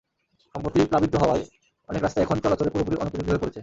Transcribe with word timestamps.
সম্প্রতি 0.55 0.79
প্লাবিত 0.85 1.13
হওয়ায় 1.15 1.43
অনেক 1.89 2.01
রাস্তাই 2.03 2.23
এখন 2.23 2.37
চলাচলের 2.43 2.73
পুরোপুরি 2.73 2.95
অনুপযোগী 2.95 3.29
হয়ে 3.29 3.41
পড়েছে। 3.41 3.59